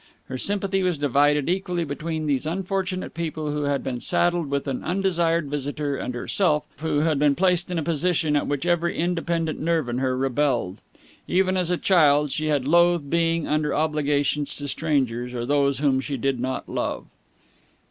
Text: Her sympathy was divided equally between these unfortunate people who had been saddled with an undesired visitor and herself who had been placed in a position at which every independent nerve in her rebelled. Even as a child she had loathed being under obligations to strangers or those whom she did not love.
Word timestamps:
Her 0.29 0.37
sympathy 0.39 0.81
was 0.81 0.97
divided 0.97 1.47
equally 1.47 1.83
between 1.83 2.25
these 2.25 2.47
unfortunate 2.47 3.13
people 3.13 3.51
who 3.51 3.65
had 3.65 3.83
been 3.83 3.99
saddled 3.99 4.49
with 4.49 4.67
an 4.67 4.83
undesired 4.83 5.45
visitor 5.47 5.95
and 5.95 6.15
herself 6.15 6.65
who 6.79 7.01
had 7.01 7.19
been 7.19 7.35
placed 7.35 7.69
in 7.69 7.77
a 7.77 7.83
position 7.83 8.35
at 8.35 8.47
which 8.47 8.65
every 8.65 8.97
independent 8.97 9.59
nerve 9.59 9.87
in 9.87 9.99
her 9.99 10.17
rebelled. 10.17 10.81
Even 11.27 11.55
as 11.55 11.69
a 11.69 11.77
child 11.77 12.31
she 12.31 12.47
had 12.47 12.67
loathed 12.67 13.11
being 13.11 13.47
under 13.47 13.75
obligations 13.75 14.55
to 14.55 14.67
strangers 14.67 15.35
or 15.35 15.45
those 15.45 15.77
whom 15.77 15.99
she 16.01 16.17
did 16.17 16.39
not 16.39 16.67
love. 16.67 17.05